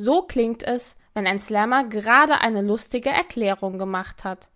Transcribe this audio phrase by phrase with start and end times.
[0.00, 4.48] So klingt es, wenn ein Slammer gerade eine lustige Erklärung gemacht hat.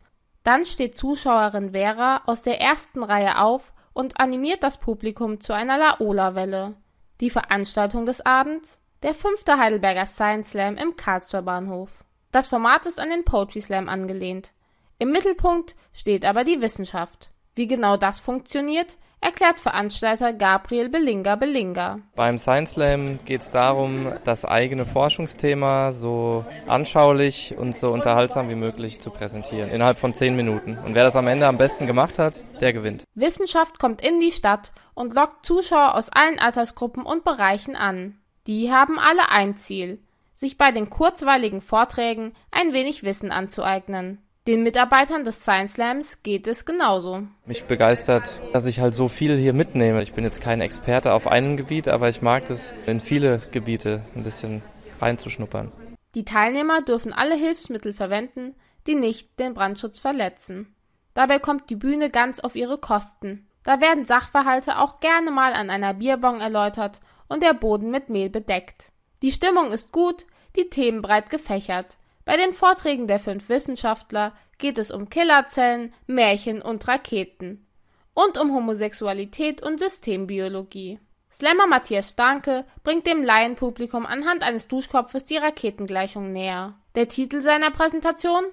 [0.45, 5.79] Dann steht Zuschauerin Vera aus der ersten Reihe auf und animiert das Publikum zu einer
[5.79, 6.77] Laola-Welle.
[7.21, 8.81] Die Veranstaltung des Abends?
[9.03, 11.91] Der fünfte Heidelberger Science Slam im Karlsruher Bahnhof.
[12.31, 14.53] Das Format ist an den Poetry Slam angelehnt.
[15.01, 17.33] Im Mittelpunkt steht aber die Wissenschaft.
[17.57, 22.01] Wie genau das funktioniert, erklärt Veranstalter Gabriel Bellinger Bellinger.
[22.17, 28.57] Beim Science Slam geht es darum, das eigene Forschungsthema so anschaulich und so unterhaltsam wie
[28.57, 30.77] möglich zu präsentieren, innerhalb von zehn Minuten.
[30.85, 33.05] Und wer das am Ende am besten gemacht hat, der gewinnt.
[33.15, 38.19] Wissenschaft kommt in die Stadt und lockt Zuschauer aus allen Altersgruppen und Bereichen an.
[38.49, 40.03] Die haben alle ein Ziel,
[40.35, 44.19] sich bei den kurzweiligen Vorträgen ein wenig Wissen anzueignen.
[44.49, 47.23] Den Mitarbeitern des Science Slams geht es genauso.
[47.47, 50.03] Mich begeistert, dass ich halt so viel hier mitnehme.
[50.03, 54.03] Ich bin jetzt kein Experte auf einem Gebiet, aber ich mag es, in viele Gebiete
[54.17, 54.61] ein bisschen
[55.01, 55.71] reinzuschnuppern.
[56.17, 58.57] Die Teilnehmer dürfen alle Hilfsmittel verwenden,
[58.89, 60.75] die nicht den Brandschutz verletzen.
[61.15, 63.47] Dabei kommt die Bühne ganz auf ihre Kosten.
[63.63, 68.29] Da werden Sachverhalte auch gerne mal an einer Bierbong erläutert und der Boden mit Mehl
[68.29, 68.91] bedeckt.
[69.23, 71.97] Die Stimmung ist gut, die Themen breit gefächert.
[72.25, 77.67] Bei den Vorträgen der fünf Wissenschaftler geht es um Killerzellen, Märchen und Raketen.
[78.15, 81.01] Und um Homosexualität und Systembiologie.
[81.33, 86.75] Slammer Matthias Starke bringt dem Laienpublikum anhand eines Duschkopfes die Raketengleichung näher.
[86.95, 88.45] Der Titel seiner Präsentation?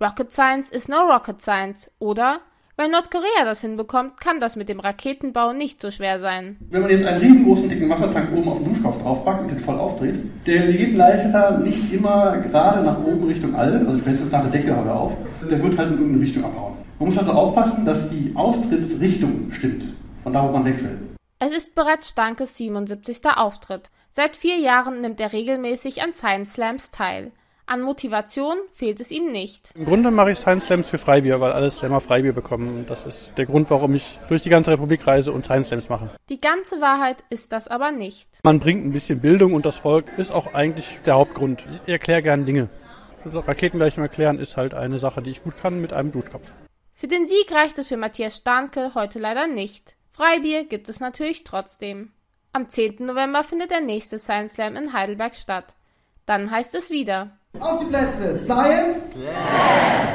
[0.00, 2.40] Rocket Science is no Rocket Science oder
[2.76, 6.56] wenn Nordkorea das hinbekommt, kann das mit dem Raketenbau nicht so schwer sein.
[6.70, 9.78] Wenn man jetzt einen riesengroßen dicken Wassertank oben auf den Duschkopf draufpackt und den voll
[9.78, 10.14] aufdreht,
[10.46, 14.74] der Legetenleiter nicht immer gerade nach oben Richtung All, also ich jetzt nach der Decke
[14.74, 15.12] aber auf,
[15.48, 16.74] der wird halt in irgendeine Richtung abhauen.
[16.98, 19.84] Man muss also aufpassen, dass die Austrittsrichtung stimmt,
[20.22, 20.98] von da wo man weg will.
[21.38, 23.26] Es ist bereits Stankes 77.
[23.36, 23.90] Auftritt.
[24.10, 27.32] Seit vier Jahren nimmt er regelmäßig an Science Slams teil.
[27.72, 29.70] An Motivation fehlt es ihm nicht.
[29.74, 32.84] Im Grunde mache ich Science Slams für Freibier, weil alle Slammer Freibier bekommen.
[32.86, 36.10] Das ist der Grund, warum ich durch die ganze Republik reise und Science Slams mache.
[36.28, 38.28] Die ganze Wahrheit ist das aber nicht.
[38.44, 41.64] Man bringt ein bisschen Bildung und das Volk ist auch eigentlich der Hauptgrund.
[41.86, 42.68] Ich erkläre gern Dinge.
[43.24, 46.52] Raketengleichung erklären ist halt eine Sache, die ich gut kann mit einem Duschkopf.
[46.92, 49.96] Für den Sieg reicht es für Matthias Starnke heute leider nicht.
[50.10, 52.12] Freibier gibt es natürlich trotzdem.
[52.52, 52.96] Am 10.
[53.06, 55.72] November findet der nächste Science Slam in Heidelberg statt.
[56.26, 58.38] Dann heißt es wieder auf die Plätze.
[58.38, 59.14] Science.
[59.16, 60.12] Yeah.